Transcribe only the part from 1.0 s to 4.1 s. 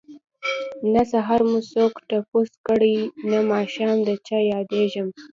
سحر مو څوک تپوس کړي نه ماښام